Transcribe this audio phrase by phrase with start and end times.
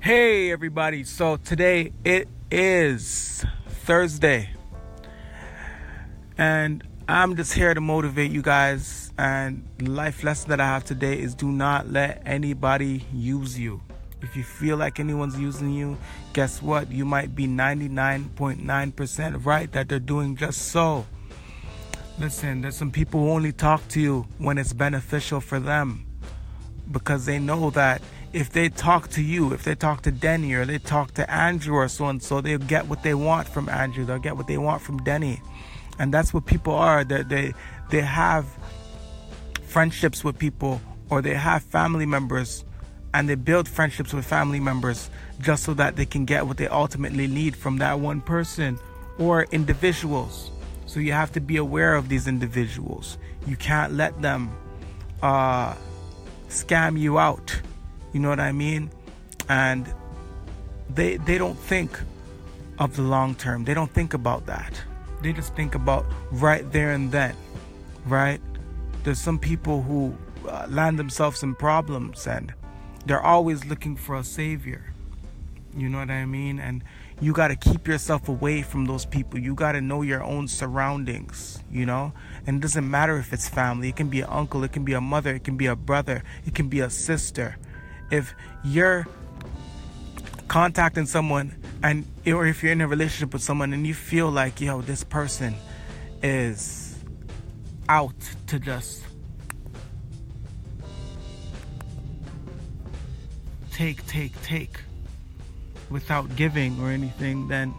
[0.00, 1.02] Hey, everybody.
[1.02, 4.50] So today it is Thursday,
[6.38, 9.12] and I'm just here to motivate you guys.
[9.18, 13.82] And life lesson that I have today is do not let anybody use you.
[14.22, 15.98] If you feel like anyone's using you,
[16.32, 16.92] guess what?
[16.92, 21.06] You might be 99.9% right that they're doing just so.
[22.20, 26.06] Listen, there's some people who only talk to you when it's beneficial for them
[26.90, 28.00] because they know that
[28.32, 31.74] if they talk to you, if they talk to Denny or they talk to Andrew
[31.74, 34.04] or so and so, they'll get what they want from Andrew.
[34.04, 35.40] They'll get what they want from Denny.
[35.98, 37.04] And that's what people are.
[37.04, 37.54] They they
[37.90, 38.46] they have
[39.64, 40.80] friendships with people
[41.10, 42.64] or they have family members
[43.14, 46.68] and they build friendships with family members just so that they can get what they
[46.68, 48.78] ultimately need from that one person
[49.18, 50.50] or individuals.
[50.86, 53.18] So you have to be aware of these individuals.
[53.46, 54.50] You can't let them
[55.22, 55.74] uh,
[56.48, 57.60] scam you out.
[58.12, 58.90] You know what I mean?
[59.48, 59.92] And
[60.94, 61.98] they they don't think
[62.78, 63.64] of the long term.
[63.64, 64.80] They don't think about that.
[65.22, 67.34] They just think about right there and then,
[68.06, 68.40] right?
[69.02, 70.16] There's some people who
[70.48, 72.54] uh, land themselves in problems and
[73.04, 74.92] they're always looking for a savior.
[75.76, 76.58] You know what I mean?
[76.58, 76.82] And
[77.20, 79.38] you got to keep yourself away from those people.
[79.38, 82.12] You got to know your own surroundings, you know?
[82.46, 83.88] And it doesn't matter if it's family.
[83.88, 86.22] It can be an uncle, it can be a mother, it can be a brother,
[86.46, 87.56] it can be a sister.
[88.10, 89.06] If you're
[90.48, 94.60] contacting someone and or if you're in a relationship with someone and you feel like,
[94.60, 95.54] yo, this person
[96.22, 96.96] is
[97.88, 98.14] out
[98.48, 99.04] to just
[103.72, 104.80] take, take, take
[105.88, 107.72] without giving or anything, then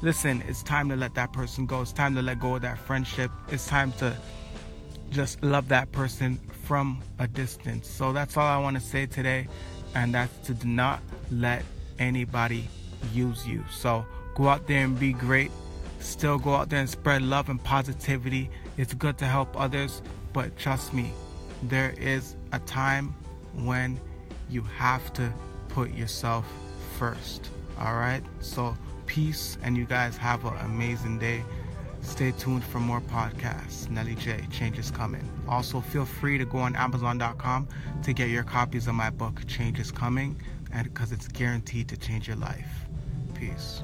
[0.00, 1.82] listen, it's time to let that person go.
[1.82, 3.30] It's time to let go of that friendship.
[3.48, 4.16] It's time to
[5.10, 7.88] just love that person from a distance.
[7.88, 9.48] So that's all I want to say today,
[9.94, 11.64] and that's to do not let
[11.98, 12.68] anybody
[13.12, 13.64] use you.
[13.70, 15.50] So go out there and be great.
[15.98, 18.50] Still go out there and spread love and positivity.
[18.76, 20.00] It's good to help others,
[20.32, 21.12] but trust me,
[21.64, 23.14] there is a time
[23.54, 24.00] when
[24.48, 25.32] you have to
[25.68, 26.46] put yourself
[26.98, 27.50] first.
[27.78, 28.22] All right?
[28.40, 31.42] So, peace, and you guys have an amazing day.
[32.02, 33.88] Stay tuned for more podcasts.
[33.90, 35.28] Nelly J, Change is Coming.
[35.48, 37.68] Also, feel free to go on Amazon.com
[38.02, 40.40] to get your copies of my book, Change is Coming,
[40.72, 42.86] and because it's guaranteed to change your life.
[43.34, 43.82] Peace.